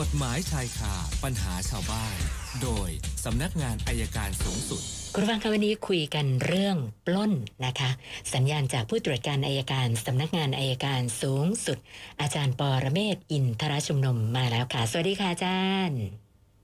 [0.00, 0.94] กฎหมายชายคา
[1.24, 2.16] ปัญหาชาวบ้าน
[2.62, 2.88] โดย
[3.24, 4.82] สำนักงานอัยการสูงสุด
[5.14, 7.32] คุณผู้ฟังคะวันนี้คุยกันเรื่องปล้น
[7.66, 7.90] นะคะ
[8.34, 11.78] สัญญาณจากผู้ตรวจการอัยการสำนักงานอัยการสูงสุด
[12.20, 16.00] อาจารย์ปอระเมศวร์อินทรชุมนุมมาแล้วค่ะ สวัสดีค่ะอาจารย์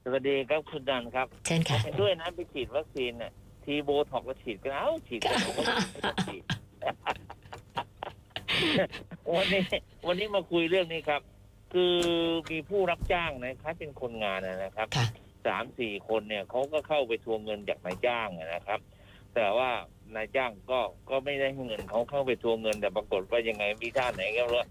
[0.05, 3.31] สวัสดีครับคุณดันครับเช่นค่ะเห็นด้วยนะไปฉีดวัคซีนเนี่ย
[3.65, 6.43] ทีโบท็อกซ์ก็ฉีดกันเอ้าฉีดกันผมก็ไม่ต้องฉีด
[9.35, 9.63] วันนี้
[10.07, 11.23] วันนี้มาคุยเรื่องนี้ครับ
[11.73, 11.97] คือ
[12.51, 15.07] มีผู้รับจ้างนะครับเป็นคนงานนะครับค่ะ
[15.47, 18.81] สามสี่คนเนี่ยเขาก็เข้าไปทวงเงินจากนายจ้างนะครับ
[19.35, 19.71] แต่ว่า
[20.17, 24.65] นายจ้างก็ก็ไม่ได้ให้เงินเขาเข้าไปทวงเงินแต่ปรากฏว่ายังไงมีท่าไหนก็ไม่รู้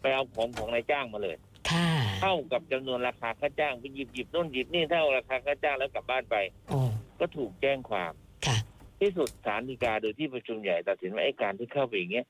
[0.00, 1.36] ไปเอาของของนายจ้างมาเลย
[1.70, 1.88] ค่ะ
[2.20, 6.36] เท่ากับจำนวนราคาค่าจ้างไปหยิบหยิบนู่นหยิบนี่เท่าราคาค่าจ้างแล้วกลับบ้านไป
[6.68, 6.78] โอ้
[7.20, 8.12] ก็ถูกแจ้งความ
[8.46, 8.56] ค่ะ
[9.00, 12.26] ที่สุดศาลฎีกาโดยที่ประชุมใหญ่ตัดสินว่าไอ้การที่เข้าไปอย่างเงี้ย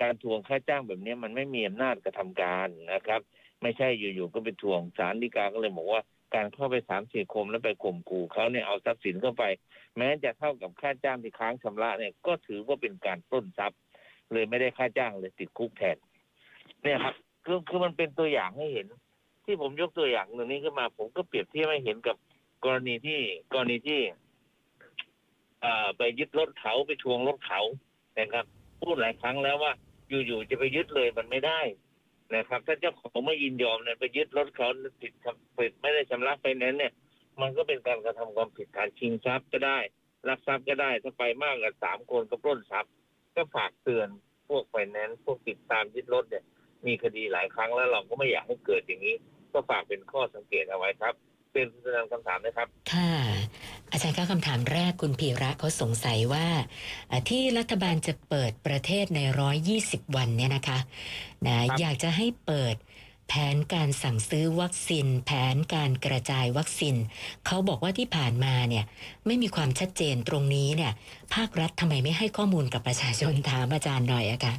[0.00, 3.20] การทวงค่าจ้างแบบเนี้ยมันไม่มีอำนาจกระทำการนะครับ
[3.62, 6.02] ไม่ใช่อยู่ๆก็ไปทวงศาลฎีกาก็เลยบอกว่า
[6.34, 9.44] การเข้าไปสามสี่คมแล้วไปข่มขู่เขาเนี่ยเอาทรัพย์สินเข้าไป
[9.96, 13.78] แม้จะเท่ากับค่าจ้างที่ค้างชำระเนี่ยก็ถือว่าเป็นการปล้นทรัพย์
[14.32, 15.96] เลยไม่ได้ค่าจ้างเลยติดคุกแทน
[16.82, 17.14] เนี่ยครับ
[17.44, 18.86] คือคือมันเป็นตัวอย่างให้เห็น
[19.44, 22.16] ที่ผมยกตัวอย่างหนึ่งนี้ขึ้นมา ผมก็เปรียบเทียบให้เห็นกับ
[22.64, 23.20] กรณีที่
[23.52, 24.00] กรณีที่
[25.64, 27.60] อ่อไปยึดรถเขาไปทวงรถเขา
[28.18, 28.44] นะครับ
[28.82, 29.72] พูดหลายครั้งแล้วว่า
[30.08, 31.60] อยู่ๆจะไปยึดเลยมันไม่ได้
[32.34, 34.68] นะครับ ถ้าเจ้าของไม่ยินยอมเนี่ยไปยึดรถเขา
[35.00, 35.12] ผิด
[35.58, 36.92] ผิดไม่ได้ชำระไฟแนนซ์เนี่ย
[37.40, 39.78] มันก็เป็นการกระทำความผิดฐานชิงทรัพย์ก็ได้
[40.28, 42.92] ลักทรัพย์ก็ได้ถ้าไปมากกว่าสามคนก็ปล้นทรัพย์
[43.36, 44.08] ก็ฝากเตือน
[44.48, 46.44] พวกไฟแนนซ์พวกติดตามยึดรถเนี่ย
[46.86, 49.16] มีคดีหลายครั้งแล้วเราก็ไม่อยากให้เกิดอย่างนี้
[49.52, 51.14] ก็ฝากเป็นข้อสังเกตเอาไว้ครับ
[51.52, 51.66] เป็น
[52.12, 53.12] คำถามนะครับ ค่ะ
[54.02, 56.46] จารย์คะคำถามแรกคุณพีระเขาสงสัยว่า
[57.10, 59.20] อ่า ที่รัฐบาลจะเปิดประเทศใน
[59.68, 60.78] 120 วันเนี่ยนะคะ
[61.46, 62.76] นะครับอยากจะให้เปิด
[63.28, 66.96] แผนการสั่งซื้อวัคซีน แผนการกระจายวัคซีน
[67.46, 68.84] เขาบอกว่าที่ผ่านมาเนี่ย
[69.26, 70.92] ไม่มีความชัดเจนตรงนี้เนี่ย
[71.34, 74.54] ภาครัฐทำไมไม่ให้ข้อมูลกับประชาชนถามอาจารย์หน่อยอะคะ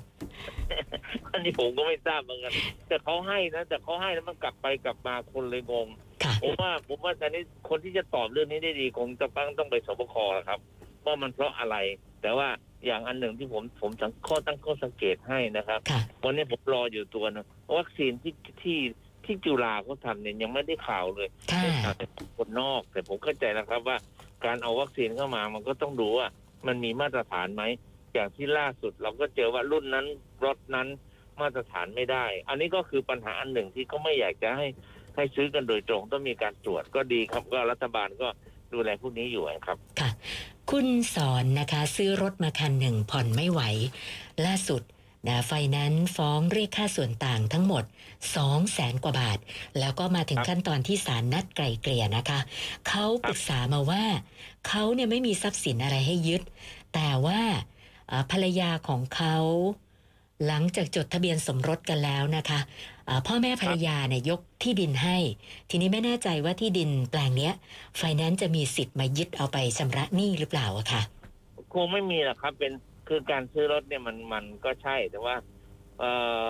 [1.34, 2.54] อันนี้ผมก็ไม่ทราบเหมือนกัน
[2.88, 5.88] แต่เขาให้นะแต่เขาให้แล้วมันกลับไปกลับมาคนเลยงง
[6.24, 10.16] ค่ะผมว่าผมว่าตอนนี้คนที่จะตอบเรื่องนี้ได้ดีคงจะต้องต้องไปสบค
[10.50, 10.59] ครับ
[11.06, 11.76] ว่ามันเพราะอะไร
[12.22, 12.48] แต่ว่า
[12.86, 17.46] อย่างอันหนึ่งที่ผมผมสังข้อตั้งข้อสังเกตให้นะครับค่ะวันนี้ผมรออยู่ตัวหนึง
[17.78, 18.80] วัคซีนที่ที่
[19.25, 22.06] ที่จุฬาเขาทำเนี่ยยังไม่ได้ข่าวเลยค่ะได้ข่าวแต่
[22.38, 23.98] คนนอก แต่ผมเข้าใจนะครับว่า
[24.46, 26.28] การเอาวัคซีนเข้ามามันก็ต้องดูว่า
[26.68, 27.64] มันมีมาตรฐานไหม
[28.13, 30.06] อย่างที่ล่าสุดเราก็เจอว่ารุ่นนั้น
[30.46, 30.88] รถนั้น
[31.41, 34.68] มาตรฐานไม่ได้ อันนี้ก็คือปัญหาอันหนึ่งที่เขาไม่อยากจะให้
[35.16, 38.28] ให้ซื้อกันโดยตรงต้องมีการตรวจก็ดีครับก็รัฐบาลก็
[38.74, 40.09] ดูแลพวกนี้อยู่ครับ ค่ะ
[40.72, 43.62] คุณสอนนะคะ ซื้อรถมาคันหนึ่งผ่อนไม่ไหว
[44.45, 44.81] ล่าสุด
[45.28, 49.40] นะไฟนนซ์ฟ้องเรียกค่าส่วนต่างทั้งหมด 2 0 0แสนกว่าบาท
[49.80, 52.40] แล้วก็มาถึงขั้นตอนที่ศาลนัดไกลเกลี่ยนะคะ
[52.88, 54.03] เขาปรึกษามาว่า
[54.68, 56.41] เขาเนี่ยไม่มีทรัพย์สินอะไรให้ยึด
[56.94, 57.41] แต่ว่า
[58.31, 59.36] ภรรยาของเขา
[60.47, 62.59] หลังจากจดทะเบียนสมรสกันแล้วนะคะ
[63.06, 65.18] เอ่อพ่อแม่ภรรยาเนี่ยยกที่ดินให้
[65.69, 67.53] ทีนี้ไม่แน่ใจว่าที่ดินแปลงเนี้ย
[67.97, 71.02] ไฟแนนซ์จะมีสิทธิ์มายึดเอาไปชำระหนี้หรือเปล่าอะค่ะ
[71.74, 72.74] คงไม่มีหรอกครับเป็น
[73.08, 75.36] คือการซื้อรถเนี่ยมันมันก็ใช่แต่ว่า
[76.00, 76.03] เอ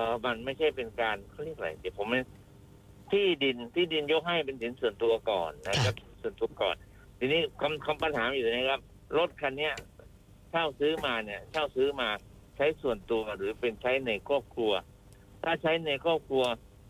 [0.04, 2.20] อมันไม่ใช่เป็นการเขาเรียกอะไรเดี๋ยวผมไม่
[3.12, 6.76] ที่ดินที่ดินยกให้เป็นสินส่วนตัวก่อนนะครับ ส่วนตัวก่อน
[7.20, 8.82] ทีนี้คำคำปัญหาอยู่นะครับ
[9.18, 9.74] รถคันเนี้ย
[10.54, 12.10] เช่าซื้อมาเนี่ย เช่าซื้อมา
[12.58, 14.72] ใช้ส่วนตัวหรือเป็นใช้ในครอบครัว
[15.44, 16.44] ถ้าใช้ในครอบครัว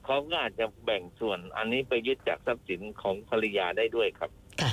[0.05, 4.29] เขาก็อาจจะแบ่งส่วนอันนี้ไปยึดจากทรัพย์สินของภรรยาได้ด้วยครับ
[4.61, 4.71] ค่ะ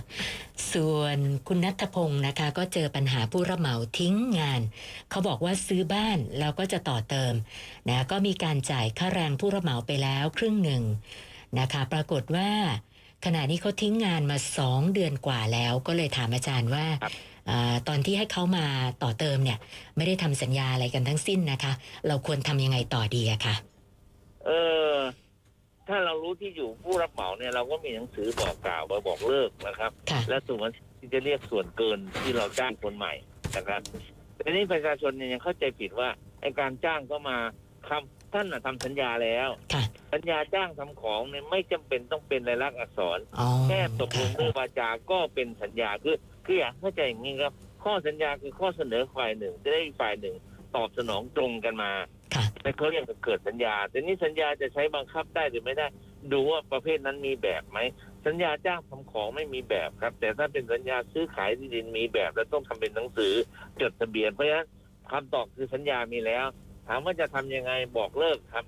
[0.73, 1.19] ส่วน
[1.49, 4.61] คุณนัทพงศ์นะคะ ก็เจอปัญหาผู้รับเหมาทิ้งงาน
[5.11, 7.34] เขาบอกว่าซื้อบ้านแล้วก็จะต่อเติม
[7.89, 10.83] นะก็มีการจ่ายค่าแรงผู้รับเหมาไปแล้วครึ่งหนึ่ง
[11.59, 12.50] นะคะ ปรากฏว่า
[13.25, 17.30] ขณะนี้เขาทิ้งงานมาสองเดือนกว่าแล้ว ก็เลยถามอาจารย์ว่าครับอา
[17.89, 18.67] ตอนที่ให้เขามา
[19.03, 19.59] ต่อเติมเนี่ย
[19.97, 21.73] ไม่ได้ทำสัญญาอะไรกันทั้งสิ้นนะคะ
[22.06, 23.55] เราควรทำยังไงต่อดีอะคะ
[24.47, 24.51] เอ
[24.93, 24.95] อ
[25.89, 33.12] ถ้าเรารู้ที่อยู่ผู้รับเหมาเนี่ยเราก็มีหนังสือบอกกล่าวมาบอกเลิกนะครับค่ะและส่วนที่จะเรียกส่วนเกินที่เราจ้างคนใหม่
[33.56, 33.81] นะครับ
[34.37, 36.09] แต่นี้ประชาชนเนี่ยยังเข้าใจผิดว่า
[36.41, 37.37] ไอการจ้างก็มา
[37.88, 39.82] คำ ท่านน่ะทำสัญญาแล้วค่ะ
[40.12, 46.17] สัญญาจ้างทำของเนี่ยไม่จำเป็นต้องเป็นลายลักษณ์อักษรอ๋อแค่ตกลงด้วยค่ะวาจาก็เป็นสัญญาคือ
[46.47, 47.53] คืออยากเข้าใจอย่างนี้ครับ
[47.85, 50.37] ข้อสัญญาคือข้อเสนอฝ่ายหนึ่งจะได้อีกฝ่ายหนึ่ง
[50.77, 51.93] ตอบสนองตรงกันมา
[52.35, 55.87] ค่ะแต่เขาเรียกว่าเกิดสัญญา แต่นี้สัญญาจะใช้บังคับได้หรือไม่ได้
[56.33, 57.79] ดูว่าประเภทนั้นมีแบบไหม
[58.26, 63.33] สัญญาจ้างทำของไม่มีแบบครับ แต่ถ้าเป็นสัญญาซื้อขายที่ดินมีแบบ แล้วต้องทำเป็นหนังสือ
[63.81, 64.67] จดทะเบียน เพราะฉะนั้น
[65.11, 68.64] คำตอบคือสัญญามีแล้วถามว่าจะทำยังไงบอกเลิกครับ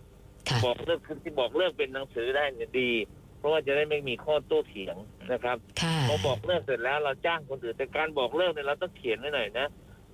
[0.48, 2.90] ค่ะบอกเลิกคือที่บอกเลิกเป็นหนังสือได้เนี่ยดี
[3.38, 4.96] เพราะว่าจะได้ไม่มีข้อโต้เถียง
[5.32, 9.66] นะครับค่ะพอบอกเลิกเสร็จแล้วเราจ้างคนอื่นแต่การบอกเลิกเนี่ยเราต้องเขียนไว้หน่อยนะ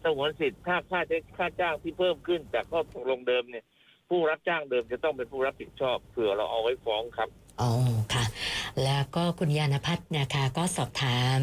[0.03, 3.65] สงวนสิทธิ์ถ้าค่าใช้ค่าจ้างที่เพิ่มขึ้นจากข้อตกลงเดิมเนี่ย
[4.09, 7.29] ผู้รับจ้างเดิมจะต้องเป็นผู้รับผิดชอบเผื่อเราเอาไว้ฟ้องครับ
[7.61, 7.71] อ๋อ
[8.15, 8.25] ค่ะ
[8.85, 11.41] แล้วก็คุณยานพัฒน์นะคะก็สอบถาม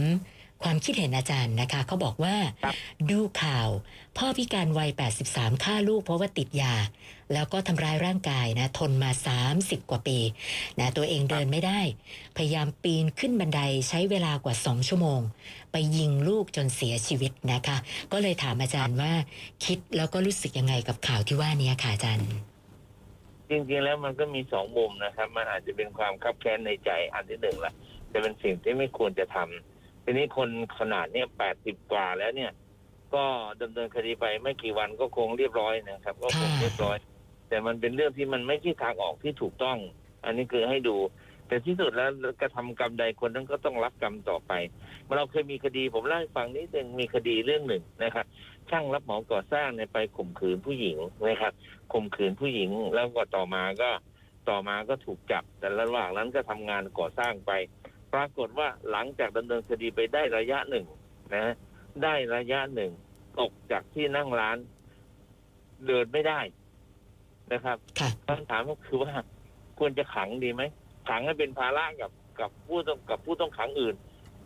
[0.65, 2.75] ความคิดเห็นอาจารย์นะคะเขาบอกว่าครับ
[3.12, 3.69] ดูข่าว
[4.17, 4.89] พ่อพิการวัย
[5.27, 6.75] 83 ฆ่าลูกเพราะว่าติดยา
[7.33, 9.12] แล้วก็ทำร้ายร่างกายนะ ทนมา
[9.51, 10.19] 30 กว่าปี
[10.79, 11.79] นะตัวเองเดินไม่ได้
[12.38, 15.21] พยายามปีนขึ้นบันไดใช้เวลากว่า 2 ชั่วโมง
[15.71, 17.77] ไปยิงลูกจนเสียชีวิตนะคะ
[18.12, 19.12] ก็เลยถามอาจารย์ว่า
[19.65, 22.29] คิดแล้วก็รู้สึกยังไงกับข่าวที่ว่านี้ค่ะอาจารย์
[23.50, 27.73] จริงๆแล้วมันก็มีสองมุมนะครับ มันอาจจะเป็นความคับแค้นในใจอันที่หนึ่งละ
[28.12, 29.75] จะเป็นสิ่งที่ไม่ควรจะทำ
[30.06, 30.50] ทีนี้คน
[30.80, 32.52] ขนาดเนี้ยแปดสิบกว่าแล้วเนี่ย
[33.13, 33.24] ก็
[33.62, 36.98] ดำเนินคดีไปไม่กี่วันก็คงเรียบร้อยนะครับ ก็คงเรียบร้อย
[37.50, 39.78] แต่มันเป็นเรื่องที่มันไม่ใช่ทางออกที่ถูกต้อง
[40.25, 40.98] อันนี้คือให้ดู
[41.48, 42.10] แต่ที่สุดแล้ว
[42.42, 44.54] กระทำกรรมใดคนนั้นก็ต้องรับกรรมต่อไป
[45.18, 48.25] เราเคยมีคดีผมเล่าให้ฟังนิดนึงมีคดีเรื่องหนึ่งนะครับ
[48.69, 50.98] ช่างรับเหมาก่อสร้างเนี่ยไปข่มขืนผู้หญิง
[51.28, 51.54] นะครับ
[51.94, 53.90] ข่มขืนผู้หญิงแล้วก็ต่อมาก็
[54.50, 57.51] ต่อมาก็ถูกจับ แต่ระหว่างนั้นก็ทำงานก่อสร้างไป
[58.15, 60.85] ปรากฏว่าหลังจากดำเนินคดีไปได้ระยะหนึ่ง
[61.35, 61.56] นะ
[62.03, 62.91] ได้ระยะหนึ่ง
[63.39, 64.57] ตกจากที่นั่งร้าน
[65.88, 66.39] เดินไม่ได้
[67.53, 69.13] นะครับค่ะคำถามก็คือว่า
[69.79, 70.63] ควรจะขังดีไหม
[71.09, 73.95] ขังให้เป็นภาระกับกับผู้ต้องกับผู้ต้องขังอื่น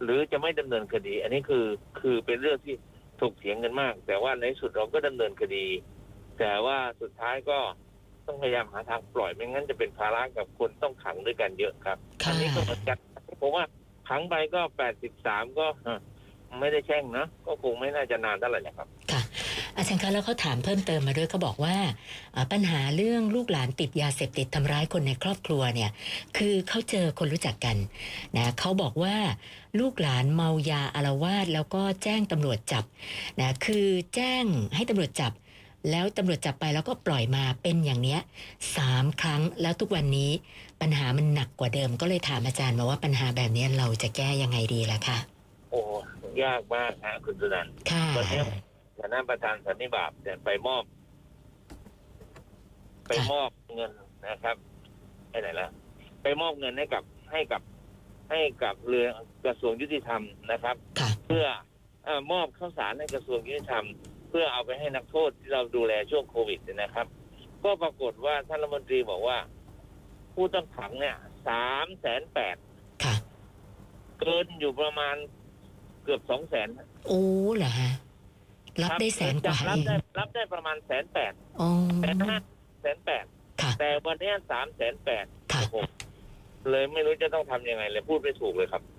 [0.03, 1.65] หรือจะไม่ดำเนินคดี อันนี้คือ
[1.99, 2.75] คือเป็นเรื่องที่
[3.21, 5.65] ถกเถียงกันมาก แต่ว่าในที่สุดเราก็ดำเนินคดี
[6.39, 7.59] แต่ว่าสุดท้ายก็
[8.27, 12.97] ต้องพยายามหาทางปล่อยไม่งั้นจะเป็นภาระกับคนต้องขังด้วยกันเยอะครับค่ะอันี้ก็เหมือนกัน
[13.39, 13.63] ผมว่า
[14.09, 15.67] ขังไปก็แปดสิบสามก็
[16.59, 19.21] ไม่ได้แช่งนะก็คงไม่น่าจะนานเท่าไหร่นะครับ ค่ะ
[19.75, 21.77] อาจารย์คะแล้วเขาถามเพิ่มเติมมาด้วยเขาบอกว่า
[22.51, 25.91] ปัญหาเรื่องลูกหลานติดยาเสพติดทำร้ายคนในครอบครัวเนี่ย
[26.37, 27.77] คือเขาเจอคนรู้จักกัน
[28.37, 29.15] นะเขาบอกว่า
[29.79, 32.83] ลูกหลานเมายาอารวาสแล้วก็แจ้งตำรวจจับ
[33.39, 34.43] นะคือแจ้ง
[34.75, 35.31] ให้ตำรวจจับ
[35.89, 38.19] แล้วตำรวจจับไปแล้วก็ปล่อยมาเป็นอย่างเนี้ย
[38.77, 40.31] สามครั้งแล้วทุกวันนี้
[40.81, 45.17] ปัญหามันหนักกว่าเดิม ก็เลยถามอาจารย์มาว่าปัญหาแบบนี้เราจะแก้ยังไงดีล่ะคะ
[45.71, 45.81] โอ้
[46.43, 48.41] ยากมากฮะคุณสุนันท์ค่ะวันนี้
[48.99, 50.83] ฐานะประธานสันนิบาตเนี่ยไปมอบ
[53.07, 53.91] ไปมอบเงิน
[54.27, 54.55] นะครับ
[55.29, 55.69] ไปไหนละ
[56.21, 57.61] ไปมอบเงินให้กับให้กับ
[58.29, 59.07] ให้กับเรือ
[59.45, 60.21] กระทรวงยุติธรรม
[60.51, 61.45] นะครับค่ะเพื่อ
[62.05, 63.85] เออมอบข้าวสารให้กระทรวงยุติธรรม
[64.29, 67.07] เพื่อเอาไปให้นักโทษที่เราดูแลช่วงโควิดเนี่ยนะครับ
[67.63, 69.37] ก็ปรากฏว่าท่านรัฐมนตรีบอกว่า
[70.33, 71.17] ผู้ต้องขังเนี่ย
[71.47, 72.55] สามแสนแปด
[73.03, 73.15] ค่ะ
[74.19, 75.15] เกินอยู่ประมาณ
[76.03, 76.67] เกือบสองแสน
[77.07, 77.21] โอ้
[77.57, 77.91] เหรอฮะ
[78.83, 81.69] รับได้แสนกว่ารับเองได้รับได้ประมาณแสนแปดอ๋อ
[82.01, 82.37] แสนห้า
[82.81, 83.25] แสนแปด
[83.61, 85.61] ค่ะแต่วันเนี้สามแสนแปดค่ะ
[86.69, 88.98] เลยไม่รู้จะต้องทำยังไงเลยพูดไม่ถูกเลยครับค่ะค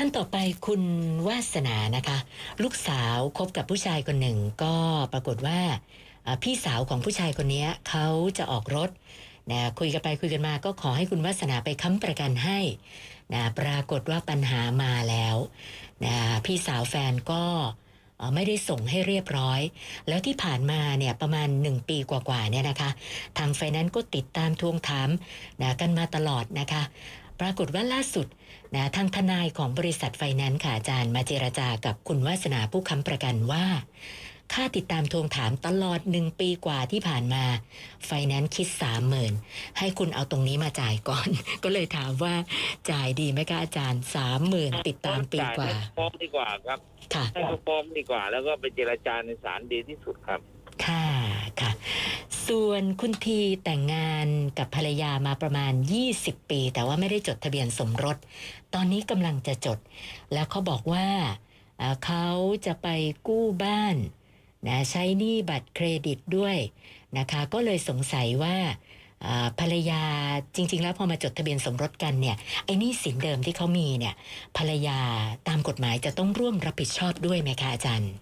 [0.00, 0.82] ท่านต่อไปคุณ
[1.28, 2.18] วาสนานะคะ
[2.62, 4.74] ลูกสาวคบกับผู้ชายคนหนึ่ง ก็
[5.12, 5.60] ปรากฏว่า
[6.42, 8.06] พี่สาวของผู้ชายคนนี้เขา
[8.38, 8.90] จะออกรถ
[9.50, 12.58] นะคุยกันไปคุยกันมาก็ขอให้คุณวาสนาไปค้ำประกันให้
[13.32, 15.36] นะปรากฏว่าปัญหามาแล้ว
[16.04, 16.16] นะ
[16.46, 17.44] พี่สาวแฟนก็
[18.34, 19.60] ไม่ได้ส่งให้เรียบร้อย
[20.08, 22.90] แล้วที่ผ่านมาเนี่ยประมาณหนึ่งปีกว่าๆเนี่ยนะคะ
[23.38, 25.08] ทางไฟแนนซ์ก็ติดตามทวงถาม
[25.62, 26.82] นะกันมาตลอดนะคะ
[27.40, 28.26] ปรากฏว่าล่าสุด
[28.74, 33.66] นะทางทนายของบริษัทไฟแนนซ์ค่ะอาจารย์มาเจรจากับคุณวาสนาผู้ค้ำประกันว่า
[34.54, 37.44] ค่าติดตามทวงถามตลอดหนึ่งปีกว่าที่ผ่านมา
[38.06, 39.32] ไฟแนนซ์คิดสามหมื่น
[39.78, 41.28] ให้คุณเอาตรงนี้มาจ่ายก่อน
[41.64, 42.34] ก็เลยถามว่า
[42.90, 46.78] จ่ายดีไหมคะอาจารย์สามหมื่นติดตามปีกว่าจ่ยให้ฟ้องดีกว่าาครับ
[47.14, 50.40] ค่ะให้เขาฟ้องดีกว่า แล้วก็ไปเจรจาในศาลดีที่สุดครับ
[50.86, 51.17] ค่ะค่ะ
[52.48, 54.28] ส่วนคุณทีแต่งงาน
[54.58, 55.72] กับภรรยามาประมาณ
[56.10, 58.16] 20 ปี แต่ว่าไม่ได้จดทะเบียนสมรส
[58.74, 59.78] ตอนนี้กำลังจะจด
[60.32, 61.06] แล้วเขาบอกว่า
[62.04, 62.26] เขา
[62.66, 62.88] จะไป
[63.28, 63.96] กู้บ้าน
[64.66, 66.56] นะใช้หนี้บัตรเครดิตด้วย
[67.18, 68.56] นะคะ ก็เลยสงสัยว่า
[69.60, 70.02] ภรรยา
[70.56, 74.14] จริง ๆ แล้วพอมาจดทะเบียนสมรสกันเนี่ยไอ้นี้สินเดิมที่เขามีเนี่ย
[74.56, 74.98] ภรรยา
[75.48, 78.12] ตามกฎหมายจะต้องร่วมรับผิดชอบด้วยไหมคะอาจารย์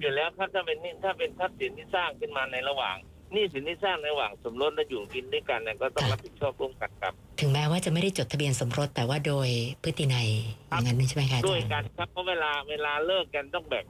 [0.00, 2.96] อยู่แล้วครับถ้าเป็นนี่ถ้าเป็นทรัพย์สินที่สร้างขึ้นมาในระหว่าง
[3.32, 9.48] หนี่สินที่สร้างในระหว่างสมรสและอยู่กินด้วยกันเนี่ยก็ต้องค่ะรับผิดชอบร่วมกันครับ ถึงแม้ว่าจะไม่ได้จดทะเบียนสมรสแต่ว่าโดย
[9.82, 10.28] พฤตินัย
[10.68, 13.84] อย่างนั้นใช่ไหมคะอาด้วยจารย์กันครับเพราะเวลาเวลาเลิกกันต้องแบ่ง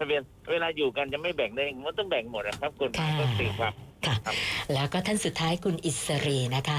[0.00, 3.72] ทะเบียนเวลาอยู่กันจะไม่แบ่งได้ไงมันต้องแบ่งหมดนะครับกฎหมายก็ตีความ
[4.06, 4.34] ค่ะครับ
[4.74, 6.78] แล้วก็ท่านสุดท้ายคุณอิสรีนะคะ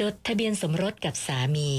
[0.00, 1.70] จดทะเบียนสมรสกับสามี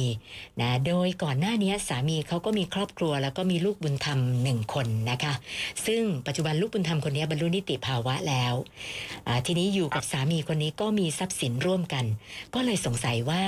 [0.61, 5.33] นะโดยก่อนหน้านี้สามีเขาก็มีครอบครัว แล้วก็มีลูกบุญธรรมหนึ่งคนนะคะ
[5.85, 8.53] ซึ่งปัจจุบันลูกบุญธรรมคนนี้บรรลุนิติภาวะแล้ว
[9.27, 12.05] อ่าทีนี้อยู่กับสามีคนนี้ก็มีทรัพย์สินร่วมกัน
[12.53, 13.43] ก็เลยสงสัยว่า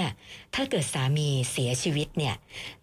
[0.56, 2.36] ถ้าเกิดสามีเสียชีวิตเนี่ย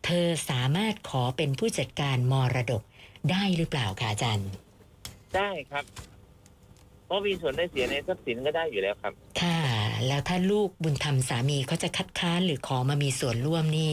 [0.05, 2.83] เธอสามารถขอเป็นผู้จัดการมรดก
[3.31, 4.49] ได้หรือเปล่าคะอาจารย์
[5.37, 6.12] ได้ครับเพ
[7.13, 9.59] ราะมีส่วนได้เสียในทรัพย์สินก็ได้อยู่แล้วครับ ค่ะ
[10.07, 13.91] แล้วถ้าลูกบุญธรรมสามีเขาจะคัดค้านหรือขอมามีส่วนร่วมนี่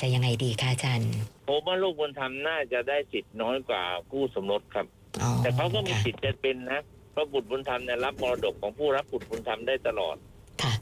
[0.00, 1.10] จะยังไงดีคะอาจารย์
[1.48, 4.86] ผมว่าลูกบุญธรรมน่าจะได้สิทธิ์น้อยกว่าคู่สมรสครับ
[5.22, 6.80] อ๋อแต่เขาก็มีค่ะสิทธิ์จะเป็นนะ
[7.12, 10.16] เพราะบุตรบุญธรรมเนี่ยรับมรดกของผู้รับบุตรบุญธรรมได้ตลอด
[10.62, 10.72] ค่ะ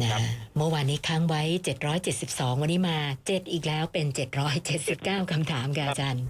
[0.00, 0.20] นะครับ
[0.56, 1.42] เมื่อวานนี้ค้างไว้
[2.02, 4.06] 772 วันนี้มา 7 อีกแล้วเป็น
[4.68, 6.24] 779คำถามค่ะอาจารย์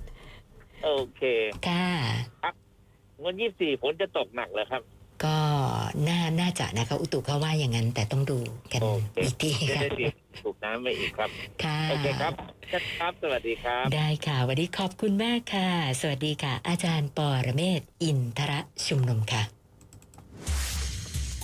[0.85, 1.23] โอเค
[1.68, 1.87] ค่ะ
[3.25, 4.82] วันยี่สี่ฝนจะตกหนักเลยครับ
[5.25, 5.38] ก็
[6.08, 8.38] น่าน่าจะนะคะอุตุเขาว่าอย่างนั้น แต่ต้องดู
[8.73, 11.30] กันโอเคอีกทีจะค่ะได้เตรียมถูกน้ำไปอีกครับ
[11.64, 12.32] ค่ะโอเคครับ
[12.99, 15.70] ครับ สวัสดีครับ ได้ค่ะ วันนี้ขอบคุณมากค่ะ
[16.00, 19.42] สวัสดีค่ะ อาจารย์ปอระเมศวร์อินทระชุมนุมค่ะ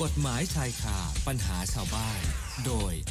[0.02, 2.20] กฎหมายชายคาปัญหาชาวบ้าน
[2.66, 2.92] โดย